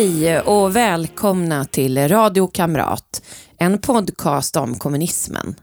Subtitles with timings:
[0.00, 3.22] Hej och välkomna till Radio Kamrat,
[3.58, 5.54] en podcast om kommunismen.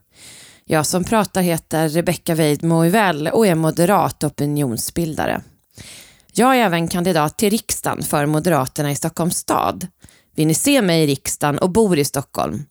[0.65, 2.75] Jag som pratar heter Rebecka Weidmo
[3.31, 5.41] och är moderat opinionsbildare.
[6.33, 9.87] Jag är även kandidat till riksdagen för Moderaterna i Stockholms stad.
[10.35, 12.65] Vill ni se mig i riksdagen och bor i Stockholm?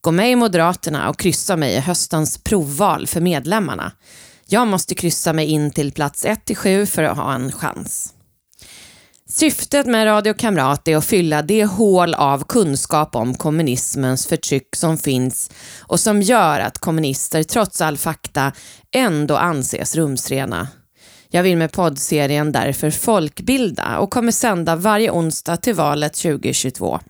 [0.00, 3.92] Gå med i Moderaterna och kryssa mig i höstens provval för medlemmarna.
[4.46, 8.14] Jag måste kryssa mig in till plats 1-7 för att ha en chans.
[9.32, 14.98] Syftet med Radio Kamrat är att fylla det hål av kunskap om kommunismens förtryck som
[14.98, 18.52] finns och som gör att kommunister trots all fakta
[18.94, 20.68] ändå anses rumsrena.
[21.28, 27.00] Jag vill med poddserien därför folkbilda och kommer sända varje onsdag till valet 2022.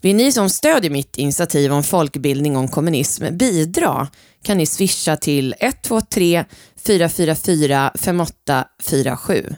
[0.00, 4.08] Vill ni som stödjer mitt initiativ om folkbildning om kommunism bidra
[4.42, 6.44] kan ni swisha till 123
[6.86, 9.56] 444 5847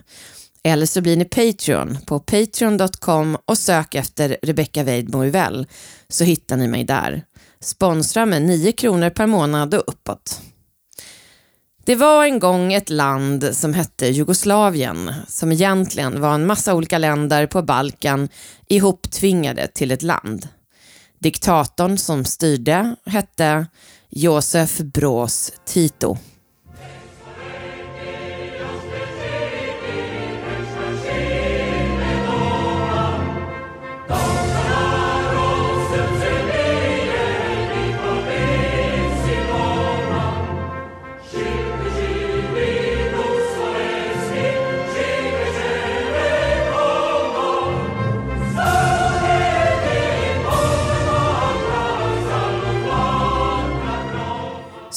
[0.63, 5.31] eller så blir ni Patreon på patreon.com och sök efter Rebecca Weidmo
[6.09, 7.23] så hittar ni mig där.
[7.61, 10.41] Sponsra med 9 kronor per månad och uppåt.
[11.85, 16.97] Det var en gång ett land som hette Jugoslavien, som egentligen var en massa olika
[16.97, 18.29] länder på Balkan
[18.67, 20.47] ihoptvingade till ett land.
[21.19, 23.65] Diktatorn som styrde hette
[24.09, 26.17] Josef Broz Tito.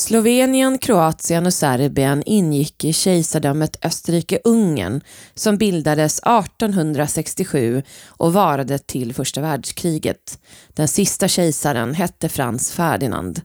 [0.03, 5.01] Slovenien, Kroatien och Serbien ingick i kejsardömet Österrike-Ungern
[5.35, 10.39] som bildades 1867 och varade till första världskriget.
[10.69, 13.41] Den sista kejsaren hette Frans Ferdinand.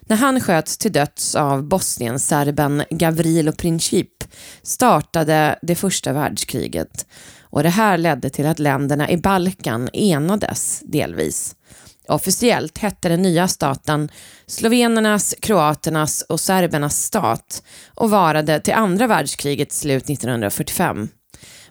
[0.00, 4.24] När han sköts till döds av Bosnien-serben Gavrilo Princip
[4.62, 7.06] startade det första världskriget
[7.40, 11.56] och det här ledde till att länderna i Balkan enades delvis.
[12.08, 14.08] Officiellt hette den nya staten
[14.46, 17.62] slovenernas, kroaternas och serbernas stat
[17.94, 21.08] och varade till andra världskrigets slut 1945.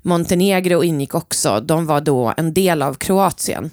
[0.01, 3.71] Montenegro ingick också, de var då en del av Kroatien.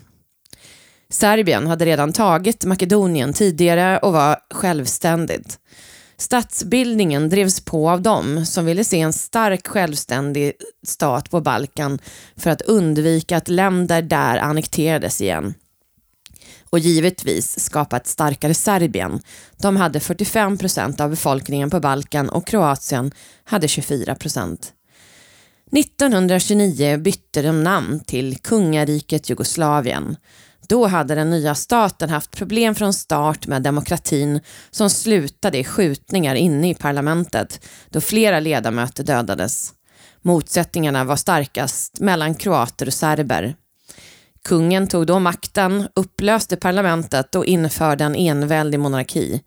[1.10, 5.58] Serbien hade redan tagit Makedonien tidigare och var självständigt.
[6.16, 10.52] Statsbildningen drevs på av dem som ville se en stark självständig
[10.86, 11.98] stat på Balkan
[12.36, 15.54] för att undvika att länder där annekterades igen
[16.70, 19.20] och givetvis skapa ett starkare Serbien.
[19.56, 23.12] De hade 45 procent av befolkningen på Balkan och Kroatien
[23.44, 24.72] hade 24 procent.
[25.72, 30.16] 1929 bytte de namn till kungariket Jugoslavien.
[30.68, 34.40] Då hade den nya staten haft problem från start med demokratin
[34.70, 39.72] som slutade i skjutningar inne i parlamentet då flera ledamöter dödades.
[40.22, 43.54] Motsättningarna var starkast mellan kroater och serber.
[44.48, 49.42] Kungen tog då makten, upplöste parlamentet och införde en enväldig monarki.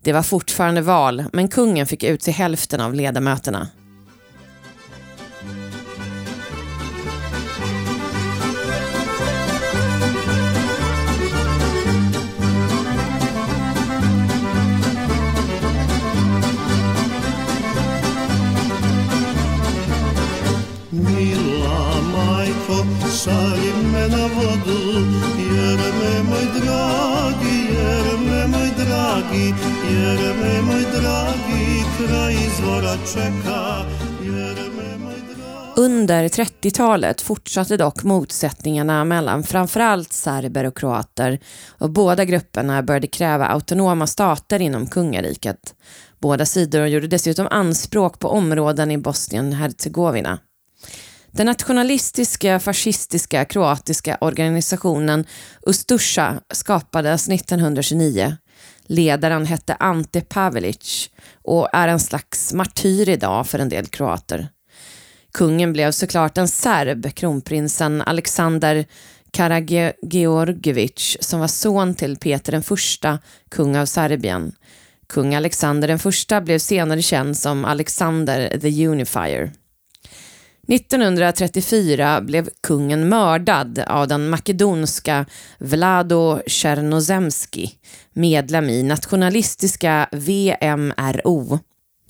[0.00, 3.68] Det var fortfarande val, men kungen fick utse hälften av ledamöterna.
[35.76, 41.38] Under 30-talet fortsatte dock motsättningarna mellan framförallt serber och kroater
[41.68, 45.74] och båda grupperna började kräva autonoma stater inom kungariket.
[46.20, 50.38] Båda sidor gjorde dessutom anspråk på områden i Bosnien-Hercegovina.
[51.30, 55.24] Den nationalistiska fascistiska kroatiska organisationen
[55.66, 58.36] Ustusha skapades 1929.
[58.86, 61.10] Ledaren hette Ante Pavelic
[61.44, 64.48] och är en slags martyr idag för en del kroater.
[65.32, 68.84] Kungen blev såklart en serb, kronprinsen Alexander
[69.30, 73.18] Karageorgevic, som var son till Peter den första,
[73.50, 74.52] kung av Serbien.
[75.08, 79.52] Kung Alexander den första blev senare känd som Alexander the Unifier.
[80.68, 85.26] 1934 blev kungen mördad av den makedonska
[85.58, 87.70] Vlado Tjernozemski,
[88.12, 91.58] medlem i nationalistiska VMRO.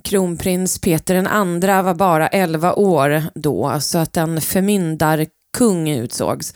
[0.03, 6.55] Kronprins Peter II var bara 11 år då, så att en förmyndarkung utsågs.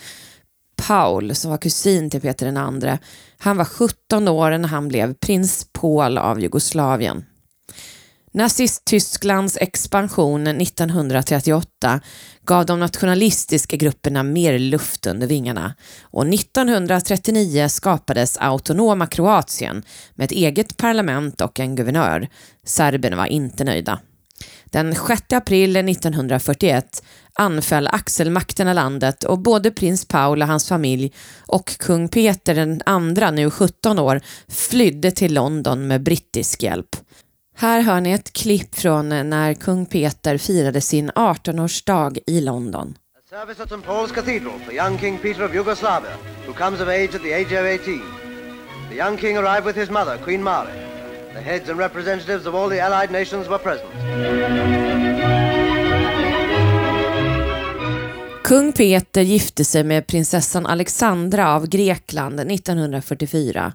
[0.87, 2.98] Paul, som var kusin till Peter II,
[3.38, 7.25] han var 17 år när han blev prins Paul av Jugoslavien.
[8.36, 12.00] Nazist-Tysklands expansion 1938
[12.46, 19.82] gav de nationalistiska grupperna mer luft under vingarna och 1939 skapades autonoma Kroatien
[20.14, 22.28] med ett eget parlament och en guvernör.
[22.64, 24.00] Serberna var inte nöjda.
[24.64, 27.02] Den 6 april 1941
[27.34, 31.12] anföll axelmakterna landet och både prins Paul och hans familj
[31.46, 37.06] och kung Peter den andra, nu 17 år, flydde till London med brittisk hjälp.
[37.58, 42.94] Här hör ni ett klipp från när kung Peter firade sin 18-årsdag i London.
[43.17, 43.87] A service at St.
[43.87, 46.11] Paul's Cathedral for young King Peter of Yugoslavia,
[46.47, 48.00] who comes of age at the age of 18.
[48.91, 50.73] The young king arrived with his mother, Queen Mary.
[51.35, 53.91] The heads and representatives of all the allied nations were present.
[58.44, 63.73] Kung Peter gifte sig med prinsessan Alexandra av Grekland 1944.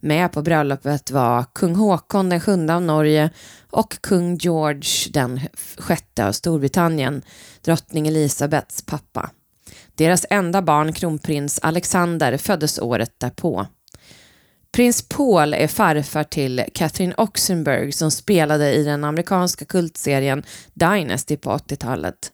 [0.00, 3.30] Med på bröllopet var kung Håkon den sjunde av Norge
[3.70, 5.40] och kung George den
[5.78, 7.22] sjätte av Storbritannien,
[7.62, 9.30] drottning Elisabeths pappa.
[9.94, 13.66] Deras enda barn, kronprins Alexander, föddes året därpå.
[14.72, 20.42] Prins Paul är farfar till Catherine Oxenberg som spelade i den amerikanska kultserien
[20.74, 22.32] Dynasty på 80-talet.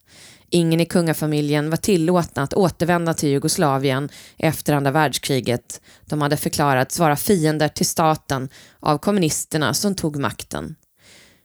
[0.50, 4.08] Ingen i kungafamiljen var tillåtna att återvända till Jugoslavien
[4.38, 5.80] efter andra världskriget.
[6.04, 8.48] De hade förklarats vara fiender till staten
[8.80, 10.76] av kommunisterna som tog makten.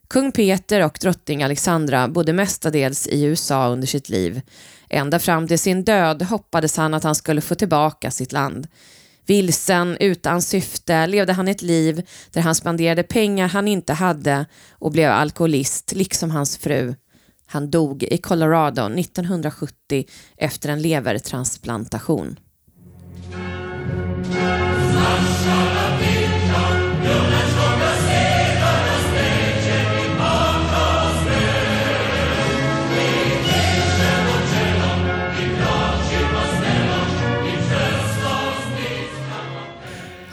[0.09, 4.42] Kung Peter och drottning Alexandra bodde mestadels i USA under sitt liv.
[4.89, 8.68] Ända fram till sin död hoppades han att han skulle få tillbaka sitt land.
[9.25, 14.92] Vilsen, utan syfte, levde han ett liv där han spenderade pengar han inte hade och
[14.92, 16.95] blev alkoholist, liksom hans fru.
[17.51, 20.06] Han dog i Colorado 1970
[20.38, 22.39] efter en levertransplantation.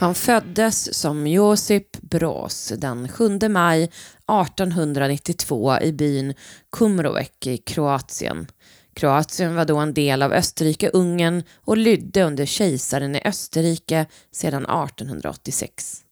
[0.00, 6.34] Han föddes som Josip Broz den 7 maj 1892 i byn
[6.72, 8.46] Kumrovec i Kroatien.
[8.94, 16.04] Kroatien var då en del av Österrike-Ungern och lydde under kejsaren i Österrike sedan 1886.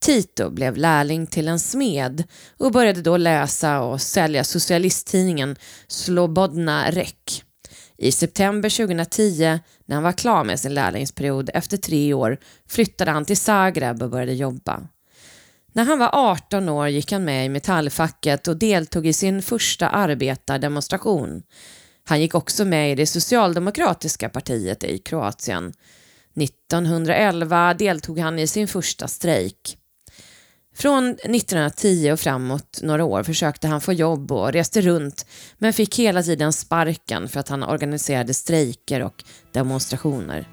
[0.00, 2.24] Tito blev lärling till en smed
[2.58, 5.56] och började då läsa och sälja socialisttidningen
[5.88, 7.44] Slobodna Rek.
[7.98, 13.24] I september 2010, när han var klar med sin lärlingsperiod efter tre år, flyttade han
[13.24, 14.88] till Zagreb och började jobba.
[15.72, 19.88] När han var 18 år gick han med i metallfacket och deltog i sin första
[19.88, 21.42] arbetardemonstration.
[22.04, 25.72] Han gick också med i det socialdemokratiska partiet i Kroatien.
[26.36, 29.78] 1911 deltog han i sin första strejk.
[30.74, 35.26] Från 1910 och framåt några år försökte han få jobb och reste runt
[35.58, 40.48] men fick hela tiden sparken för att han organiserade strejker och demonstrationer.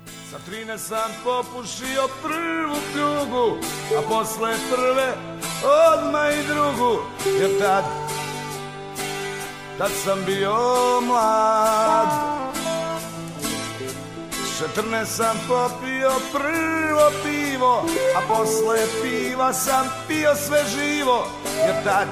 [14.60, 17.86] 14 sam popio prvo pivo,
[18.16, 21.28] a posle piva sam pio sve živo,
[21.66, 22.08] jer tad,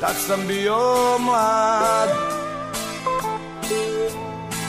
[0.00, 0.78] tad sam bio
[1.18, 2.08] mlad.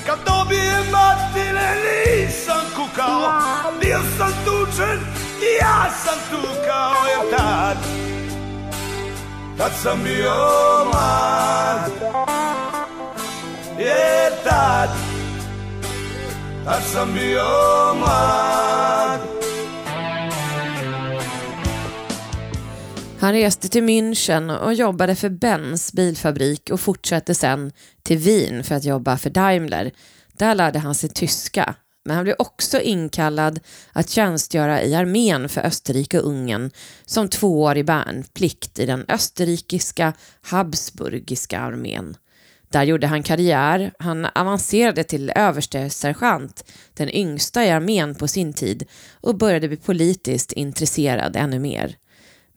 [0.05, 3.41] Kad dobijem matine nisam kukao,
[3.81, 4.99] bio sam tučen
[5.41, 7.77] i ja sam tukao, jer tad,
[9.57, 10.35] tad sam bio
[10.91, 11.91] mlad.
[13.79, 14.89] Jer tad,
[23.19, 27.71] Han reste till München och jobbade för Benz bilfabrik och fortsatte sen
[28.03, 29.91] till Wien för att jobba för Daimler.
[30.33, 33.59] Där lärde han sig tyska, men han blev också inkallad
[33.93, 36.71] att tjänstgöra i armén för Österrike och Ungern
[37.05, 42.17] som tvåårig värnplikt i den österrikiska Habsburgiska armén.
[42.69, 43.91] Där gjorde han karriär.
[43.99, 48.87] Han avancerade till överstesergeant, den yngsta i armén på sin tid
[49.21, 51.95] och började bli politiskt intresserad ännu mer.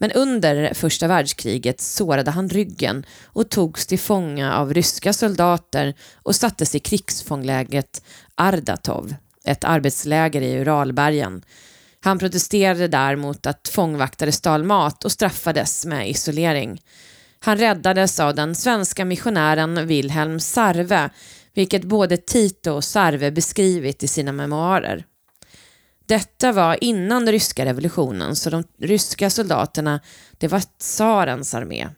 [0.01, 6.37] Men under första världskriget sårade han ryggen och togs till fånga av ryska soldater och
[6.37, 8.03] sattes i krigsfånglägret
[8.35, 11.43] Ardatov, ett arbetsläger i Uralbergen.
[12.01, 16.81] Han protesterade där mot att fångvaktare stal mat och straffades med isolering.
[17.41, 21.11] Han räddades av den svenska missionären Wilhelm Sarve
[21.59, 25.05] vilket både Tito och Sarve beskrivit i sina memoarer.
[26.07, 30.01] Detta var innan ryska revolutionen, så de ryska soldaterna,
[30.39, 31.89] det var tsarens armé.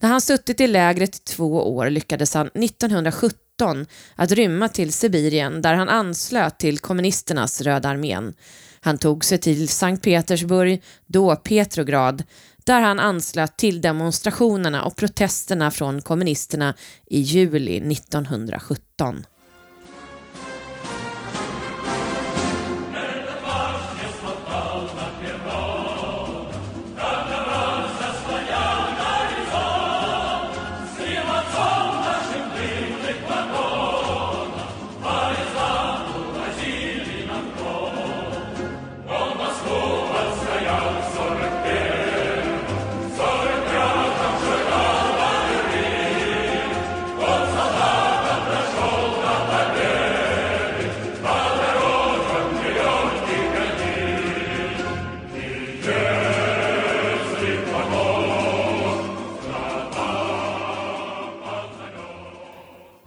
[0.00, 5.62] När han suttit i lägret i två år lyckades han 1917 att rymma till Sibirien
[5.62, 8.34] där han anslöt till kommunisternas Röda armén.
[8.80, 12.22] Han tog sig till Sankt Petersburg, då Petrograd,
[12.64, 16.74] där han anslöt till demonstrationerna och protesterna från kommunisterna
[17.06, 19.26] i juli 1917.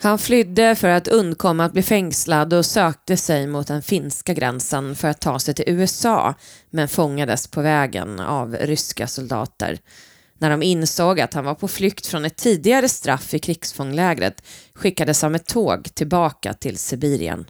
[0.04, 4.96] Han flydde för att undkomma att bli fängslad och sökte sig mot den finska gränsen
[4.96, 6.34] för att ta sig till USA
[6.70, 9.80] men fångades på vägen av ryska soldater.
[10.38, 14.44] När de insåg att han var på flykt från ett tidigare straff i krigsfånglägret
[14.74, 17.46] skickades han med tåg tillbaka till Sibirien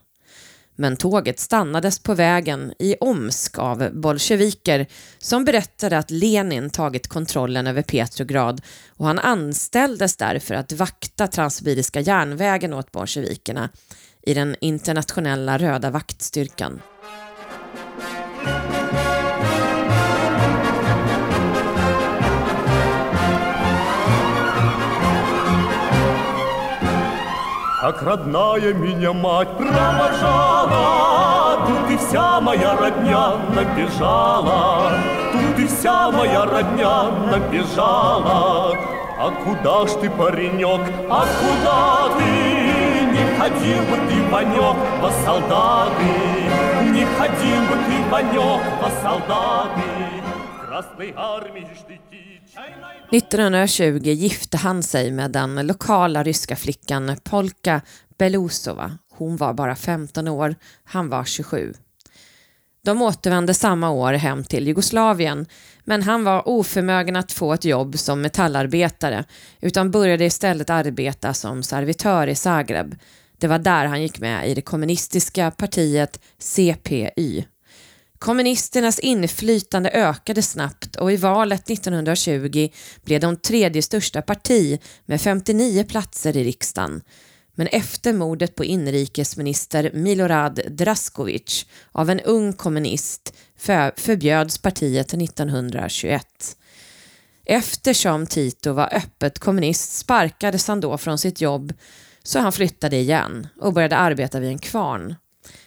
[0.75, 4.87] men tåget stannades på vägen i Omsk av bolsjeviker
[5.19, 11.99] som berättade att Lenin tagit kontrollen över Petrograd och han anställdes därför att vakta Transsibiriska
[11.99, 13.69] järnvägen åt bolsjevikerna
[14.21, 16.81] i den internationella röda vaktstyrkan.
[27.83, 30.87] Как родная меня мать провожала,
[31.67, 34.93] Тут и вся моя родня набежала,
[35.33, 38.73] Тут и вся моя родня набежала.
[39.19, 42.31] А куда ж ты, паренек, а куда ты?
[43.11, 46.11] Не ходил бы ты, Ванек, во солдаты,
[46.89, 50.02] Не ходил бы ты, Ванек, во солдаты.
[53.11, 57.81] 1920 gifte han sig med den lokala ryska flickan Polka
[58.17, 58.97] Belousova.
[59.11, 61.73] Hon var bara 15 år, han var 27.
[62.85, 65.45] De återvände samma år hem till Jugoslavien,
[65.83, 69.23] men han var oförmögen att få ett jobb som metallarbetare,
[69.61, 72.95] utan började istället arbeta som servitör i Zagreb.
[73.37, 77.43] Det var där han gick med i det kommunistiska partiet CPY.
[78.23, 82.69] Kommunisternas inflytande ökade snabbt och i valet 1920
[83.03, 87.01] blev de tredje största parti med 59 platser i riksdagen.
[87.55, 93.33] Men efter mordet på inrikesminister Milorad Draskovic av en ung kommunist
[93.95, 96.25] förbjöds partiet 1921.
[97.45, 101.73] Eftersom Tito var öppet kommunist sparkades han då från sitt jobb
[102.23, 105.15] så han flyttade igen och började arbeta vid en kvarn.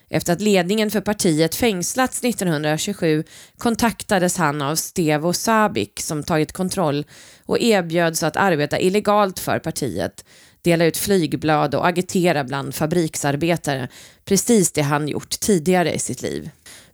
[0.08, 3.24] Efter att ledningen för partiet fängslats 1927
[3.58, 7.04] kontaktades han av Stevo Sabic som tagit kontroll
[7.44, 10.24] och erbjöds att arbeta illegalt för partiet,
[10.62, 13.88] dela ut flygblad och agitera bland fabriksarbetare,
[14.24, 16.50] precis det han gjort tidigare i sitt liv.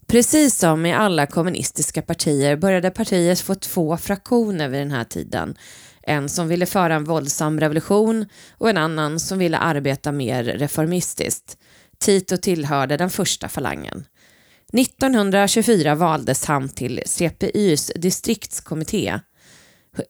[0.06, 5.54] Precis som i alla kommunistiska partier började partiet få två fraktioner vid den här tiden.
[6.02, 8.26] En som ville föra en våldsam revolution
[8.58, 11.56] och en annan som ville arbeta mer reformistiskt.
[12.02, 14.04] Tito tillhörde den första falangen.
[14.72, 19.08] 1924 valdes han till CPYs distriktskommitté.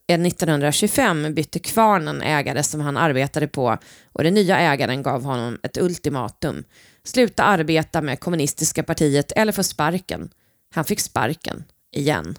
[0.09, 3.79] Eh, 1925 bytte kvarnen ägare som han arbetade på
[4.13, 6.65] och den nya ägaren gav honom ett ultimatum.
[7.05, 10.31] Sluta arbeta med kommunistiska partiet eller få sparken.
[10.75, 11.65] Han fick sparken,
[11.97, 12.39] igen.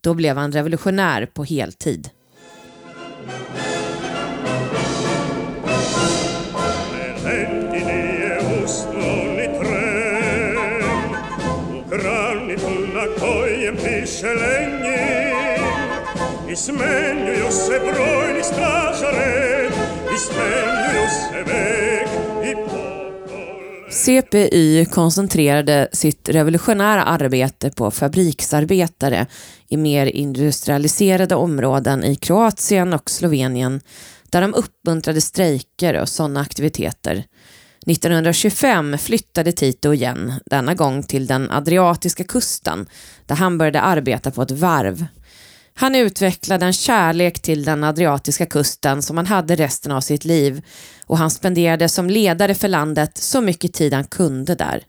[0.00, 2.10] Då blev han revolutionär på heltid.
[23.90, 29.26] CPY koncentrerade sitt revolutionära arbete på fabriksarbetare
[29.68, 33.80] i mer industrialiserade områden i Kroatien och Slovenien
[34.30, 37.24] där de uppmuntrade strejker och sådana aktiviteter.
[37.86, 42.86] 1925 flyttade Tito igen, denna gång till den adriatiska kusten,
[43.26, 45.06] där han började arbeta på ett varv.
[45.74, 50.62] Han utvecklade en kärlek till den adriatiska kusten som han hade resten av sitt liv
[51.06, 54.82] och han spenderade som ledare för landet så mycket tid han kunde där.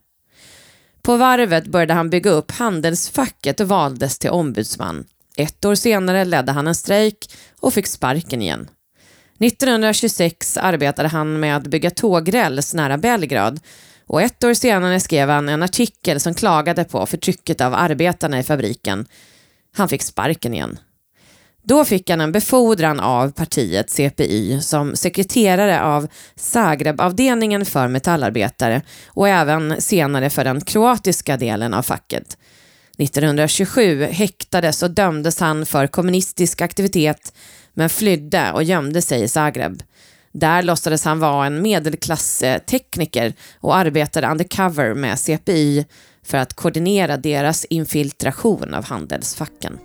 [1.01, 5.05] På varvet började han bygga upp handelsfacket och valdes till ombudsman.
[5.37, 8.69] Ett år senare ledde han en strejk och fick sparken igen.
[9.39, 13.59] 1926 arbetade han med att bygga tågräls nära Belgrad
[14.07, 18.43] och ett år senare skrev han en artikel som klagade på förtrycket av arbetarna i
[18.43, 19.05] fabriken.
[19.75, 20.79] Han fick sparken igen.
[21.65, 29.29] Då fick han en befordran av partiet CPY som sekreterare av Zagreb-avdelningen för metallarbetare och
[29.29, 32.37] även senare för den kroatiska delen av facket.
[32.97, 37.33] 1927 häktades och dömdes han för kommunistisk aktivitet
[37.73, 39.83] men flydde och gömde sig i Zagreb.
[40.31, 45.85] Där låtsades han vara en medelklasstekniker och arbetade undercover med CPI
[46.23, 49.79] för att koordinera deras infiltration av handelsfacken.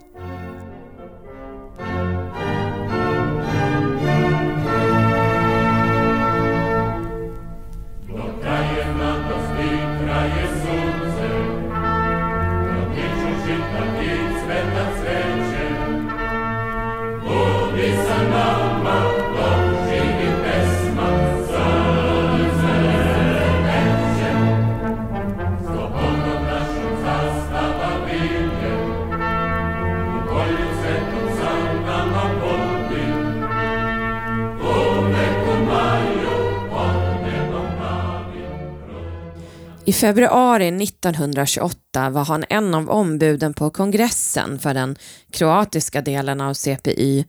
[39.99, 44.95] Februari 1928 var han en av ombuden på kongressen för den
[45.31, 47.25] kroatiska delen av CPY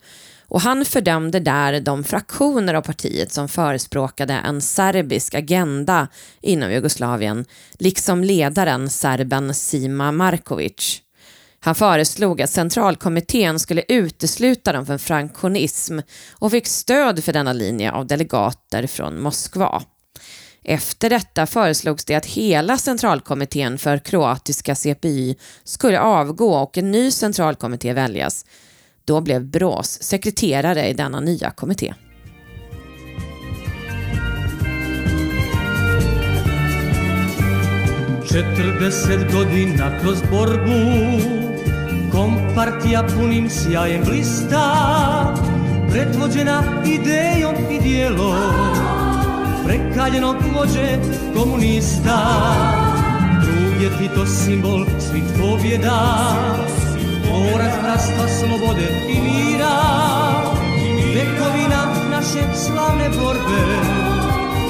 [0.48, 6.08] och han fördömde där de fraktioner av partiet som förespråkade en serbisk agenda
[6.40, 7.44] inom Jugoslavien,
[7.78, 11.02] liksom ledaren serben Sima Markovic.
[11.60, 15.98] Han föreslog att centralkommittén skulle utesluta dem från franktionism
[16.32, 19.82] och fick stöd för denna linje av delegater från Moskva.
[20.64, 27.10] Efter detta föreslogs det att hela centralkommittén för kroatiska CPI skulle avgå och en ny
[27.10, 28.44] centralkommitté väljas.
[29.04, 31.94] Då blev Brås sekreterare i denna nya kommitté.
[38.32, 41.20] Četrdeset godina kroz borbu
[42.12, 45.36] Kompartija punim sjajem blista
[45.92, 48.99] Pretvođena idejom i dijelom
[49.70, 50.98] prekaljenog vođe
[51.34, 52.18] komunista.
[53.42, 56.00] Drug je Tito simbol svih pobjeda,
[57.24, 59.76] borac bratstva, slobode i mira.
[61.14, 63.62] Vekovina naše slavne borbe,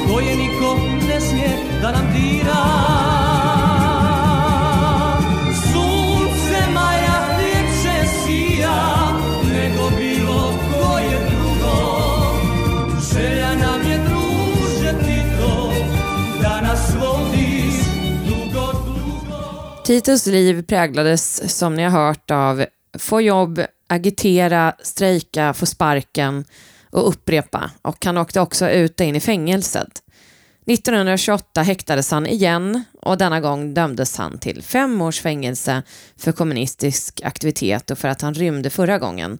[0.09, 0.77] koje niko
[1.09, 1.51] ne smije
[1.83, 3.00] da nam dira.
[19.90, 22.64] Titos liv präglades, som ni har hört, av
[22.98, 26.44] få jobb, agitera, strejka, få sparken
[26.90, 27.70] och upprepa.
[27.83, 29.88] Och han åkte också ut och in i fängelset.
[30.66, 35.83] 1928 häktades han igen och denna gång dömdes han till fem års fängelse
[36.16, 39.38] för kommunistisk aktivitet och för att han rymde förra gången.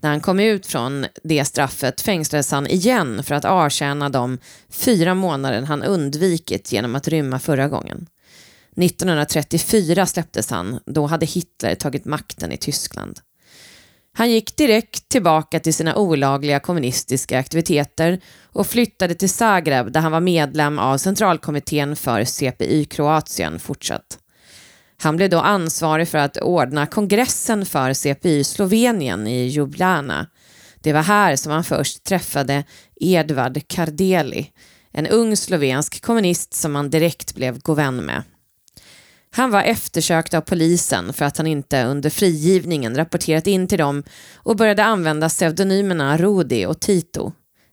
[0.00, 4.38] När han kom ut från det straffet fängslades han igen för att avtjäna de
[4.70, 8.06] fyra månader han undvikit genom att rymma förra gången.
[8.76, 13.20] 1934 släpptes han, då hade Hitler tagit makten i Tyskland.
[14.14, 20.12] Han gick direkt tillbaka till sina olagliga kommunistiska aktiviteter och flyttade till Zagreb där han
[20.12, 24.18] var medlem av centralkommittén för CPI Kroatien fortsatt.
[25.02, 30.26] Han blev då ansvarig för att ordna kongressen för CPI Slovenien i Ljubljana.
[30.80, 32.64] Det var här som han först träffade
[33.00, 34.50] Edvard Kardeli,
[34.92, 38.22] en ung slovensk kommunist som han direkt blev god vän med.
[39.34, 44.02] Han var eftersökt av polisen för att han inte under frigivningen rapporterat in till dem
[44.34, 47.32] och började använda pseudonymerna Rudi och Tito.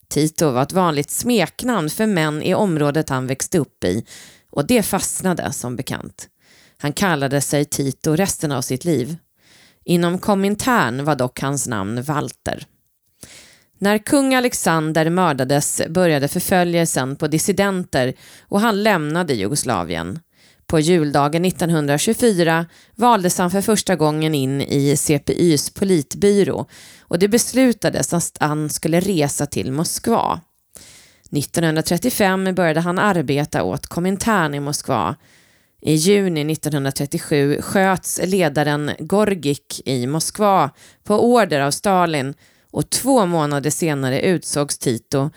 [0.09, 4.05] Tito var ett vanligt smeknamn för män i området han växte upp i
[4.51, 6.27] och det fastnade som bekant.
[6.77, 9.17] Han kallade sig Tito resten av sitt liv.
[9.85, 12.65] Inom Komintern var dock hans namn Walter.
[13.77, 20.19] När kung Alexander mördades började förföljelsen på dissidenter och han lämnade Jugoslavien.
[20.69, 26.65] På juldagen 1924 valdes han för första gången in i CPYs politbyrå
[27.01, 30.41] och det beslutades att han skulle resa till Moskva.
[31.31, 35.15] 1935 började han arbeta åt Komintern i Moskva.
[35.81, 40.69] I juni 1937 sköts ledaren Gorgik i Moskva
[41.03, 42.33] på order av Stalin
[42.71, 45.29] och två månader senare utsågs Tito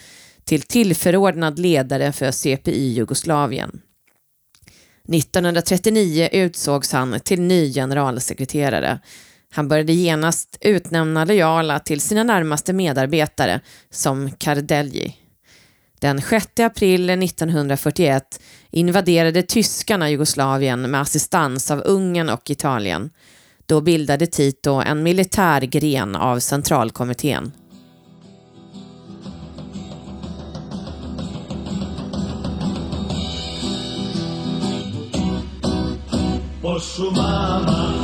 [0.45, 3.81] till tillförordnad ledare för CPI Jugoslavien.
[5.09, 8.99] 1939 utsågs han till ny generalsekreterare.
[9.53, 13.61] Han började genast utnämna lojala till sina närmaste medarbetare
[13.91, 15.17] som Kardelji.
[16.01, 23.11] Den 6 april 1941 invaderade tyskarna Jugoslavien med assistans av Ungern och Italien.
[23.67, 27.53] Då bildade Tito en militär gren av centralkommittén.
[36.75, 38.02] Oh, mama.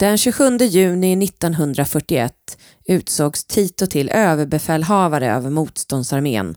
[0.00, 2.32] Den 27 juni 1941
[2.86, 6.56] utsågs Tito till överbefälhavare över motståndsarmén.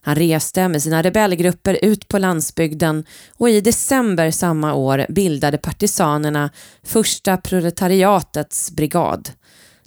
[0.00, 3.04] Han reste med sina rebellgrupper ut på landsbygden
[3.38, 6.50] och i december samma år bildade partisanerna
[6.82, 9.30] första proletariatets brigad.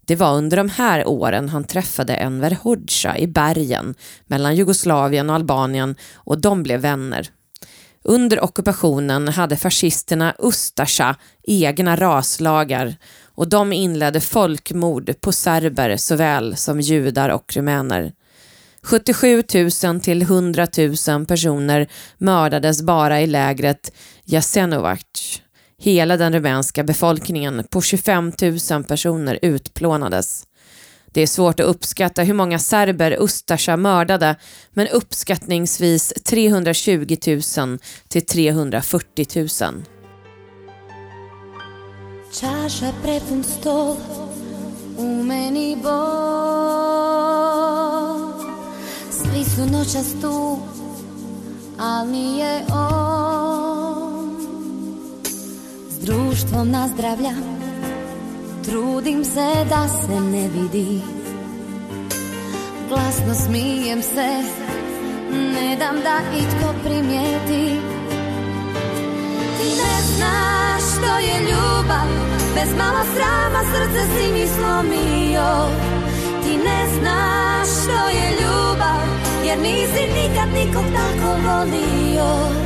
[0.05, 3.95] Det var under de här åren han träffade Enver Hoxha i bergen
[4.27, 7.29] mellan Jugoslavien och Albanien och de blev vänner.
[8.07, 16.81] Under ockupationen hade fascisterna Ustasja egna raslagar och de inledde folkmord på serber såväl som
[16.81, 18.13] judar och rumäner.
[18.83, 19.43] 77
[19.83, 20.67] 000 till 100
[21.07, 21.87] 000 personer
[22.17, 23.91] mördades bara i lägret
[24.25, 25.41] Jasenovac.
[25.77, 28.31] Hela den rumänska befolkningen på 25
[28.71, 30.43] 000 personer utplånades.
[31.15, 34.35] Det är svårt att uppskatta hur många serber Ustasja mördade
[34.73, 37.17] men uppskattningsvis 320
[37.57, 39.49] 000 till 340 000.
[42.39, 43.95] Čaša prepun stol
[44.97, 45.91] u meni bol
[49.11, 50.59] Svi su noćas tu,
[51.77, 54.35] al nije on
[55.89, 57.64] S društvom nazdravljam,
[58.65, 61.01] trudim se da se ne vidi.
[62.89, 64.29] Glasno smijem se,
[65.31, 67.79] ne dam da itko primijeti.
[69.57, 72.07] Ti ne znaš što je ljubav
[72.55, 75.49] Bez malo srama srce si mi slomio.
[76.43, 79.01] Ti ne znaš što je ljubav
[79.45, 82.65] Jer nisi nikad nikog tako volio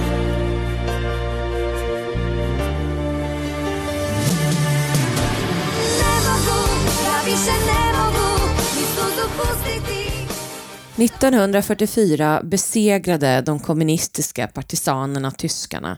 [7.30, 8.30] više ne mogu
[10.98, 15.98] 1944 besegrade de kommunistiska partisanerna tyskarna.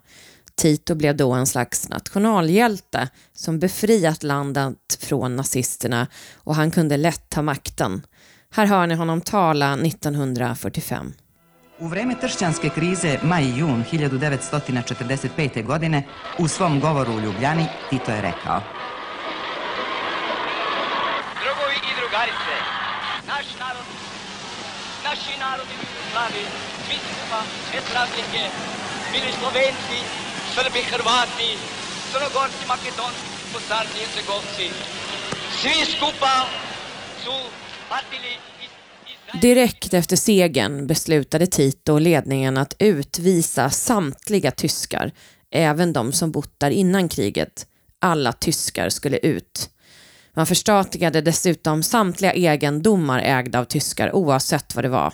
[0.55, 7.29] Tito blev då en slags nationalhjälte som befriat landet från nazisterna och han kunde lätt
[7.29, 8.01] ta makten.
[8.55, 11.13] Här hör ni honom tala 1945.
[11.79, 15.65] U vreme tršćanske krize maj i jun 1945.
[15.65, 16.03] godine
[16.39, 18.61] u svom govoru u Ljubljani Tito je rekao
[21.41, 22.55] Drugovi i drugarice,
[23.27, 23.85] naš narod,
[25.21, 26.47] naši narodi u Jugoslaviji,
[26.85, 28.43] svi Srba, sve razlike,
[29.11, 29.99] bili Slovenci,
[30.55, 31.49] Srbi, Hrvati,
[32.11, 34.65] Crnogorci, Makedonci, Posarci, Hercegovci,
[35.59, 36.35] svi skupa
[37.23, 37.35] su
[37.89, 38.33] patili
[39.41, 45.11] Direkt efter segern beslutade Tito och ledningen att utvisa samtliga tyskar,
[45.51, 47.67] även de som bott där innan kriget.
[47.99, 49.69] Alla tyskar skulle ut.
[50.35, 55.13] Man förstatligade dessutom samtliga egendomar ägda av tyskar oavsett vad det var.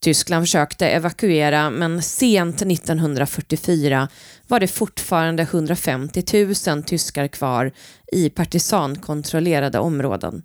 [0.00, 4.08] Tyskland försökte evakuera men sent 1944
[4.48, 7.72] var det fortfarande 150 000 tyskar kvar
[8.12, 10.42] i partisankontrollerade områden.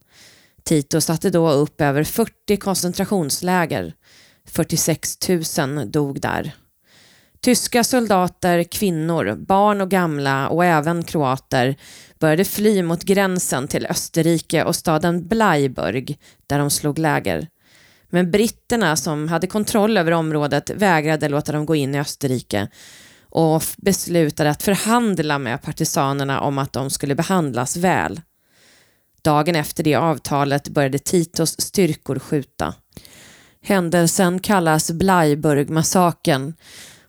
[0.64, 3.94] Tito satte då upp över 40 koncentrationsläger.
[4.48, 6.54] 46 000 dog där.
[7.42, 11.76] Tyska soldater, kvinnor, barn och gamla och även kroater
[12.24, 17.48] började fly mot gränsen till Österrike och staden Bleiburg där de slog läger.
[18.10, 22.68] Men britterna som hade kontroll över området vägrade låta dem gå in i Österrike
[23.30, 28.22] och beslutade att förhandla med partisanerna om att de skulle behandlas väl.
[29.22, 32.74] Dagen efter det avtalet började Titos styrkor skjuta.
[33.62, 36.54] Händelsen kallas Bleiburgmassakern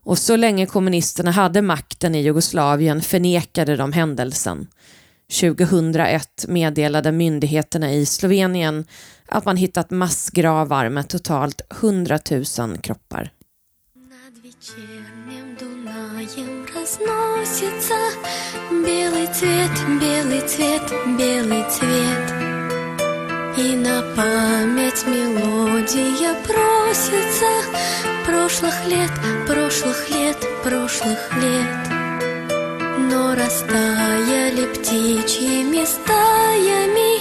[0.02, 4.66] Och så länge kommunisterna hade makten i Jugoslavien förnekade de händelsen.
[5.29, 8.85] 2001 meddelade myndigheterna i Slovenien
[9.25, 12.19] att man hittat massgravar med totalt 100
[12.59, 13.31] 000 kroppar.
[16.89, 17.95] разносится
[18.71, 20.81] белый цвет, белый цвет,
[21.17, 22.33] белый цвет.
[23.57, 27.45] И на память мелодия просится
[28.25, 29.11] прошлых лет,
[29.47, 31.92] прошлых лет, прошлых лет.
[33.03, 37.19] Но растаяли птичьими стаями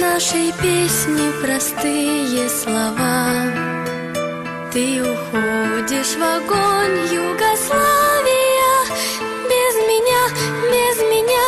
[0.00, 3.26] Нашей песни простые слова
[4.72, 8.74] Ты уходишь в огонь, Югославия
[9.50, 10.22] Без меня,
[10.72, 11.44] без меня,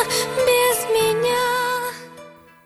[0.47, 1.47] без меня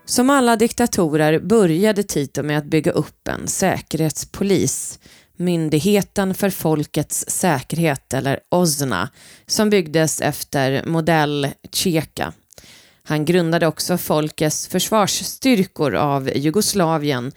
[0.06, 4.98] Som alla diktatorer började Tito med att bygga upp en säkerhetspolis
[5.37, 9.09] Myndigheten för folkets säkerhet, eller OZNA,
[9.47, 12.33] som byggdes efter modell Tjeka.
[13.03, 17.31] Han grundade också Folkets försvarsstyrkor av Jugoslavien,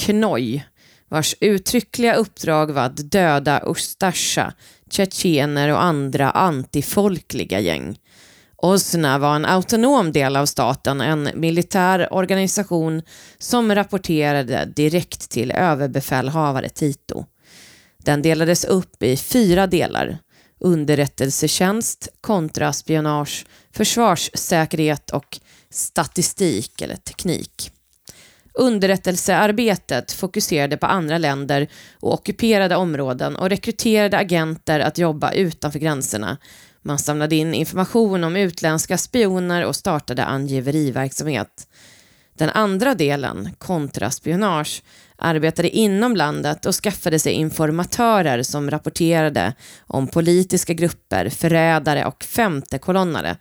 [0.00, 0.64] KNOJ,
[1.08, 4.52] vars uttryckliga uppdrag var att döda Ustasja,
[4.90, 7.98] tjetjener och andra antifolkliga gäng.
[8.56, 13.02] OSNA var en autonom del av staten, en militär organisation
[13.38, 17.26] som rapporterade direkt till överbefälhavare Tito.
[18.04, 20.18] Den delades upp i fyra delar.
[20.60, 27.70] Underrättelsetjänst, kontraspionage, försvarssäkerhet och statistik eller teknik.
[28.54, 31.68] Underrättelsearbetet fokuserade på andra länder
[32.00, 36.38] och ockuperade områden och rekryterade agenter att jobba utanför gränserna.
[36.82, 41.66] Man samlade in information om utländska spioner och startade angiveriverksamhet.
[42.34, 44.82] Den andra delen, kontraspionage,
[45.22, 49.54] arbetade inom landet och skaffade sig informatörer som rapporterade
[49.86, 53.36] om politiska grupper, förrädare och femtekolonnare,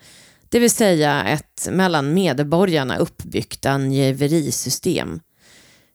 [0.49, 5.19] det vill säga ett mellan medborgarna uppbyggt angiverisystem.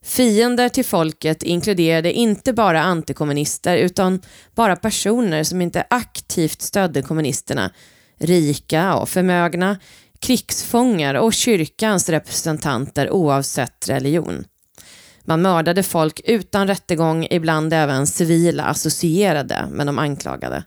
[0.03, 4.21] Fiender till folket inkluderade inte bara antikommunister utan
[4.55, 7.71] bara personer som inte aktivt stödde kommunisterna,
[8.19, 9.79] rika och förmögna,
[10.19, 14.45] krigsfångar och kyrkans representanter oavsett religion.
[15.29, 20.63] Man mördade folk utan rättegång, ibland även civila associerade med de anklagade.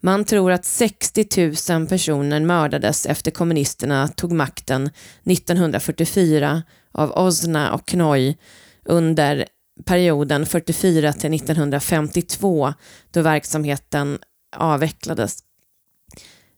[0.00, 4.90] Man tror att 60 000 personer mördades efter kommunisterna tog makten
[5.24, 8.38] 1944 av Osna och Knoj
[8.84, 9.46] under
[9.84, 12.72] perioden 44 till 1952
[13.10, 14.18] då verksamheten
[14.56, 15.38] avvecklades.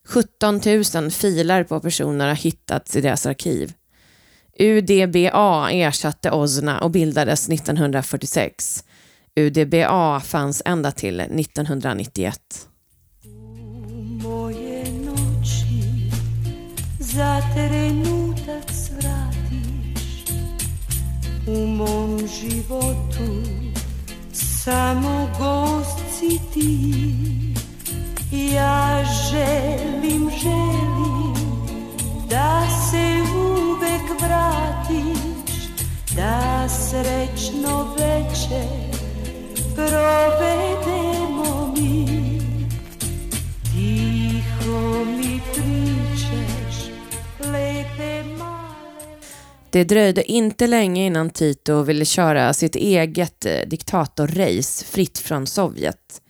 [0.07, 0.61] 17
[0.94, 3.72] 000 filer på personer har hittats i deras arkiv.
[4.59, 8.85] UDBA ersatte OZNA och bildades 1946.
[9.37, 12.40] UDBA fanns ända till 1991.
[21.47, 23.42] U mom životu
[24.33, 26.92] samo gost si ti
[28.31, 31.18] Ja želim, želim
[32.31, 35.19] da se uvek vratiš
[36.17, 38.64] Da srećno veče
[39.75, 42.07] provedemo mi
[43.62, 46.91] Tiho mi pričaš
[47.41, 48.25] lepe
[49.71, 56.23] Det dröjde inte länge innan Tito ville köra sitt eget eh, diktatorrace fritt från Sovjet.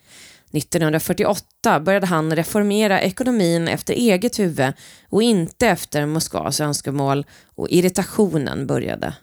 [0.53, 4.73] 1948 började han reformera ekonomin efter eget huvud
[5.09, 9.15] och inte efter Moskvas önskemål och irritationen började.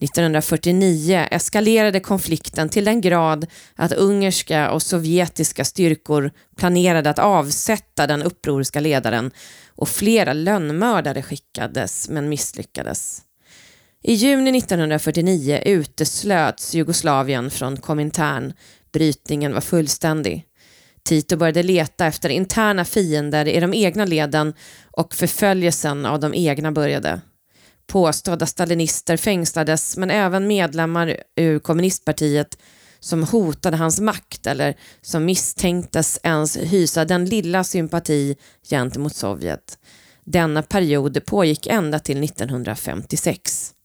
[0.00, 8.22] 1949 eskalerade konflikten till den grad att ungerska och sovjetiska styrkor planerade att avsätta den
[8.22, 9.30] upproriska ledaren
[9.68, 13.22] och flera lönnmördare skickades men misslyckades.
[14.02, 18.52] I juni 1949 uteslöts Jugoslavien från Komintern.
[18.92, 20.44] Brytningen var fullständig.
[21.06, 24.54] Tito började leta efter interna fiender i de egna leden
[24.90, 27.20] och förföljelsen av de egna började.
[27.86, 32.58] Påstådda stalinister fängslades men även medlemmar ur kommunistpartiet
[33.00, 38.36] som hotade hans makt eller som misstänktes ens hysa den lilla sympati
[38.70, 39.78] gentemot Sovjet.
[40.24, 43.75] Denna period pågick ända till 1956.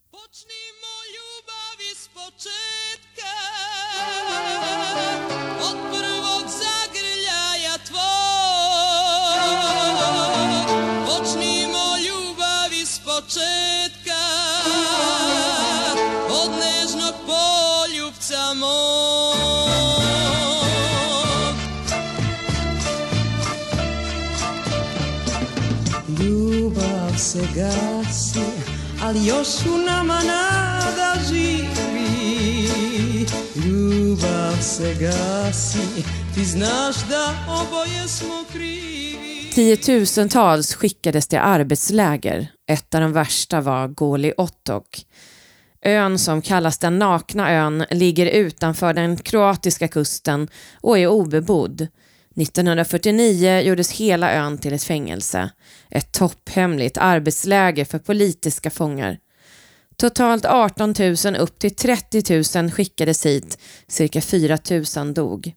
[27.32, 28.46] Se
[29.02, 33.28] ali još u nama nada živi.
[33.66, 36.04] Ljubav se gasi,
[36.36, 39.52] ti znaš da oboje smo krivi.
[39.54, 42.48] Tiotusentals skickades till arbetsläger.
[42.68, 44.88] Ett av de värsta var Goli Otok.
[45.86, 50.48] Ön som kallas den nakna ön ligger utanför den kroatiska kusten
[50.82, 51.88] och är obebodd.
[52.36, 55.50] 1949 gjordes hela ön till ett fängelse.
[55.90, 59.18] Ett topphemligt arbetsläger för politiska fångar.
[59.98, 64.58] Totalt 18 000 upp till 30 000 skickades hit, cirka 4
[64.98, 65.54] 000 dog.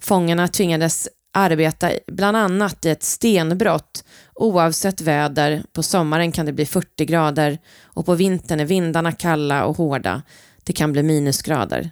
[0.00, 5.62] Fångarna tvingades arbeta bland annat i ett stenbrott oavsett väder.
[5.72, 10.22] På sommaren kan det bli 40 grader och på vintern är vindarna kalla och hårda.
[10.64, 11.90] Det kan bli minusgrader.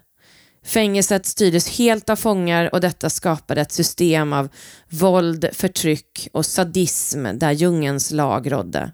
[0.64, 4.49] Fängelset styrdes helt av fångar och detta skapade ett system av
[4.88, 8.92] våld, förtryck och sadism där djungens lag rådde.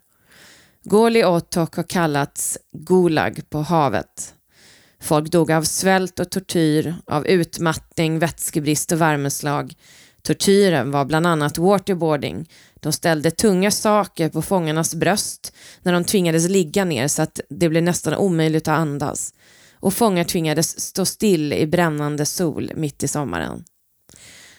[0.84, 4.34] Goli Otok har kallats Gulag på havet.
[5.00, 9.74] Folk dog av svält och tortyr, av utmattning, vätskebrist och värmeslag.
[10.22, 12.48] Tortyren var bland annat waterboarding.
[12.80, 17.68] De ställde tunga saker på fångarnas bröst när de tvingades ligga ner så att det
[17.68, 19.34] blev nästan omöjligt att andas.
[19.84, 23.64] Och fångar tvingades stå still i brännande sol mitt i sommaren.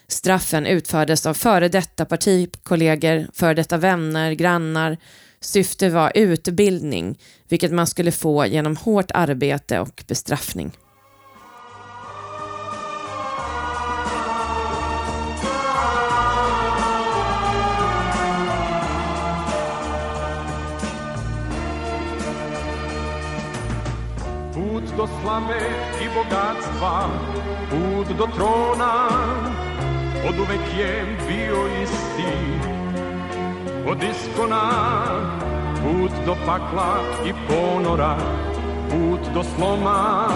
[0.08, 4.98] Straffen utfördes av före detta partikollegor, före detta vänner, grannar.
[5.42, 10.72] Syftet var utbildning, vilket man skulle få genom hårt arbete och bestraffning.
[25.06, 25.62] Do slave
[26.02, 27.10] i bogatstva,
[27.70, 29.08] put do trona,
[30.28, 32.34] od uvek je bio isti.
[33.88, 34.62] Od iskona,
[35.84, 38.18] put do pakla i ponora,
[38.89, 40.28] put do sloma,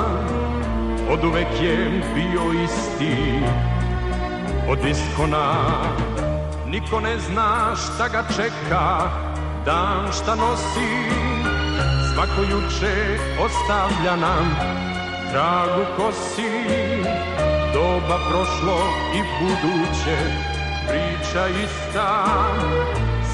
[1.12, 3.16] od uvek je bio isti.
[4.70, 5.54] Od iskona,
[6.68, 9.12] niko ne zna šta ga čeka,
[9.66, 11.39] dan šta nosi,
[12.14, 14.56] Svako juče ostavlja nam
[15.32, 16.52] tragu kosi.
[17.74, 18.80] Doba prošlo
[19.16, 20.18] i buduće
[20.88, 22.26] Priča ista.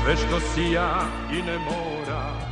[0.03, 2.45] Sve što sija i ne mora.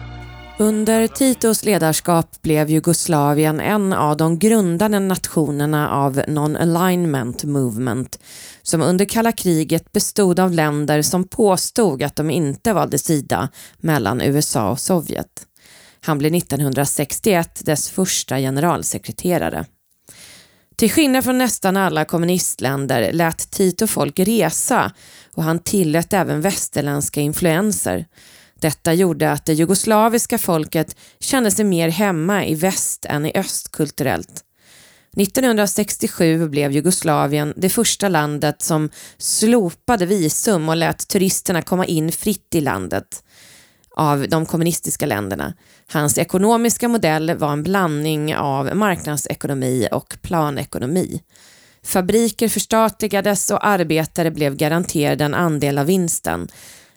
[0.60, 8.19] Under Titos ledarskap blev Jugoslavien en av de grundande nationerna av Non-Alignment Movement
[8.63, 14.21] som under kalla kriget bestod av länder som påstod att de inte valde sida mellan
[14.21, 15.47] USA och Sovjet.
[16.06, 19.66] Han blev 1961 dess första generalsekreterare.
[20.76, 24.92] Till skillnad från nästan alla kommunistländer lät Tito folk resa
[25.34, 28.06] och han tillät även västerländska influenser.
[28.60, 33.72] Detta gjorde att det jugoslaviska folket kände sig mer hemma i väst än i öst
[33.72, 34.44] kulturellt.
[35.18, 42.56] 1967 blev Jugoslavien det första landet som slopade visum och lät turisterna komma in fritt
[42.56, 43.24] i landet
[43.93, 45.53] av de kommunistiska länderna.
[45.91, 51.21] Hans ekonomiska modell var en blandning av marknadsekonomi och planekonomi.
[51.84, 56.47] Fabriker förstatligades och arbetare blev garanterade en andel av vinsten.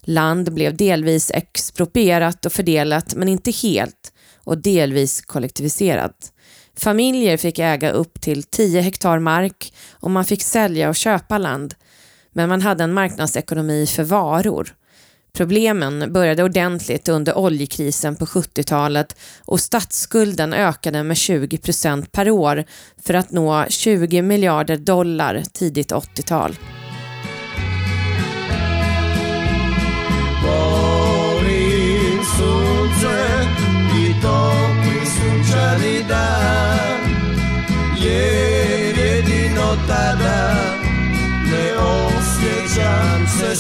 [0.01, 4.13] Land blev delvis exproprierat och fördelat men inte helt
[4.45, 6.33] och delvis kollektiviserat.
[6.77, 11.75] Familjer fick äga upp till 10 hektar mark och man fick sälja och köpa land.
[12.33, 14.75] Men man hade en marknadsekonomi för varor.
[15.37, 22.65] Problemen började ordentligt under oljekrisen på 70-talet och statsskulden ökade med 20 procent per år
[23.03, 26.57] för att nå 20 miljarder dollar tidigt 80-tal.
[39.89, 40.67] Tada
[41.79, 43.57] osjećam se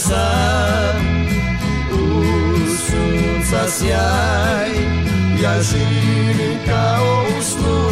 [3.50, 4.66] sunca
[5.42, 7.90] ja živim kao u snu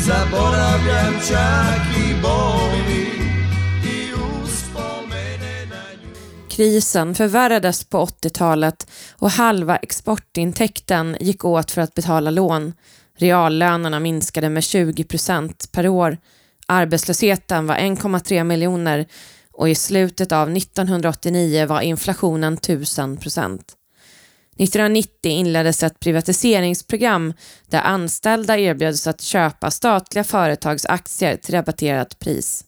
[0.00, 3.06] Zaboravljam čak i boli
[3.84, 6.14] i uspomene na nju
[6.48, 8.86] Krisen förvärrades på 80-talet
[9.18, 12.72] och halva exportintäkten gick åt för att betala lån.
[13.18, 16.18] Reallönerna minskade med 20 procent per år.
[16.66, 19.06] Arbetslösheten var 1,3 miljoner
[19.52, 23.75] och i slutet av 1989 var inflationen 1000 procent.
[24.58, 27.32] 1990 inleddes ett privatiseringsprogram
[27.70, 32.64] där anställda erbjöds att köpa statliga företags aktier till rabatterat pris.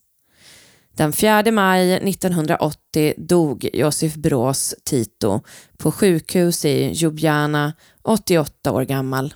[0.97, 5.41] Den 4 maj 1980 dog Josef Brås Tito
[5.79, 7.73] på sjukhus i Ljubljana,
[8.03, 9.35] 88 år gammal.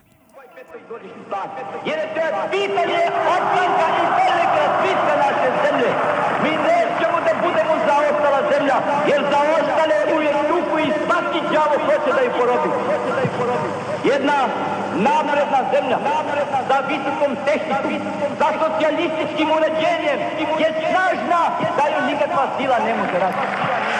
[11.55, 12.71] đavo hoće da ih porobi.
[14.05, 14.39] Jedna
[15.09, 15.99] napredna zemlja,
[16.69, 17.93] za visokom tehnikom,
[18.39, 20.19] za socijalističkim uređenjem
[20.63, 21.43] je snažna
[21.77, 23.92] da ju nikakva sila ne može različiti.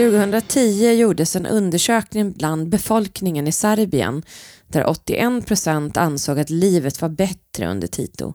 [0.00, 4.22] 2010 gjordes en undersökning bland befolkningen i Serbien
[4.68, 8.34] där 81 procent ansåg att livet var bättre under Tito.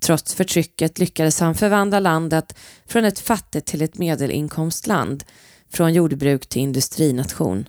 [0.00, 5.24] Trots förtrycket lyckades han förvandla landet från ett fattigt till ett medelinkomstland,
[5.72, 7.68] från jordbruk till industrination.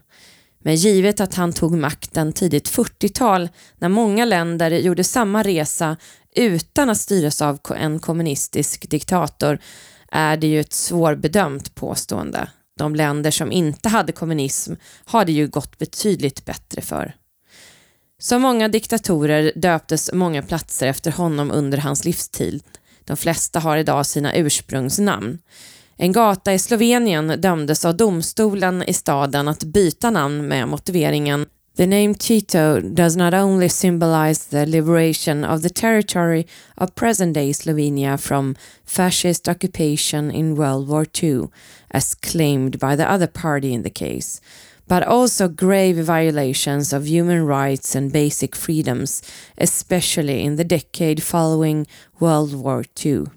[0.64, 5.98] Men givet att han tog makten tidigt 40-tal när många länder gjorde samma resa
[6.36, 9.60] utan att styras av en kommunistisk diktator
[10.12, 12.48] är det ju ett svårbedömt påstående.
[12.82, 14.74] De länder som inte hade kommunism
[15.06, 17.16] har det ju gått betydligt bättre för.
[18.20, 22.64] Som många diktatorer döptes många platser efter honom under hans livstid.
[23.06, 25.40] De flesta har idag sina ursprungsnamn.
[25.98, 31.46] En gata i Slovenien dömdes av domstolen i staden att byta namn med motiveringen
[31.76, 36.46] The name Tito does not only symbolize the liberation of the territory
[36.78, 41.48] of present-day Slovenia from fascist occupation in World War II,
[41.90, 44.42] as claimed by the other party in the case,
[44.90, 49.22] but also grave violations of human rights and basic freedoms,
[49.58, 51.88] especially in the decade following
[52.20, 53.28] World War II.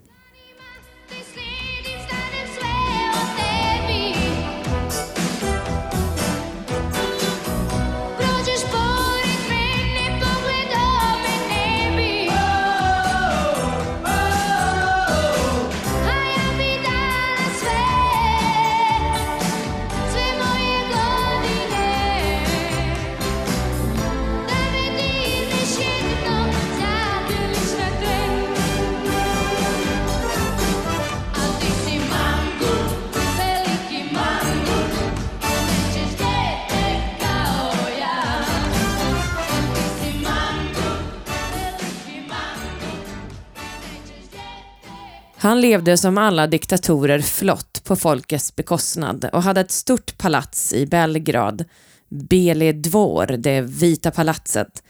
[45.45, 50.87] Han levde som alla diktatorer flott på folkets bekostnad och hade ett stort palats i
[50.87, 51.65] Belgrad,
[52.09, 54.83] Bele Dvor, det vita palatset.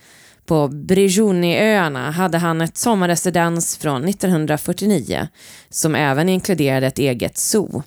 [0.47, 5.29] På Brijuniöarna hade han ett sommarresidens från 1949
[5.69, 7.83] som även inkluderade ett eget zoo.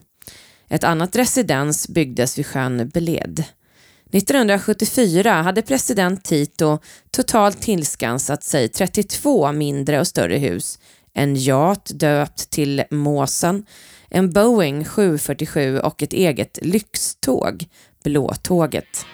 [0.69, 3.43] Ett annat residens byggdes vid sjön Bled.
[4.11, 6.79] 1974 hade president Tito
[7.11, 10.79] totalt tillskansat sig 32 mindre och större hus
[11.17, 13.65] en yacht döpt till Måsen,
[14.09, 17.65] en Boeing 747 och ett eget lyxtåg,
[18.03, 19.05] Blåtåget.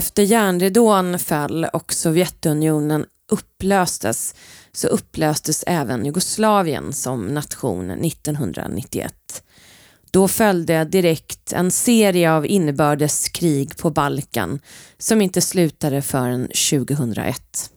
[0.00, 4.34] Efter järnridån föll och Sovjetunionen upplöstes
[4.72, 9.14] så upplöstes även Jugoslavien som nation 1991.
[10.10, 14.60] Då följde direkt en serie av inbördeskrig på Balkan
[14.98, 17.70] som inte slutade förrän 2001.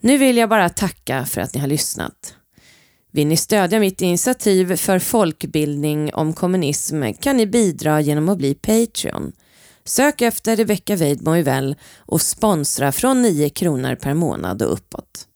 [0.00, 2.34] Nu vill jag bara tacka för att ni har lyssnat.
[3.12, 8.54] Vill ni stödja mitt initiativ för folkbildning om kommunism kan ni bidra genom att bli
[8.54, 9.32] Patreon.
[9.90, 15.26] Sök efter Rebecka Weidmo väl och sponsra från 9 kronor per månad och uppåt.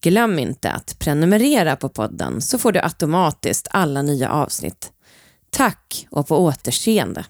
[0.00, 4.92] Glöm inte att prenumerera på podden så får du automatiskt alla nya avsnitt.
[5.50, 7.24] Tack och på återseende.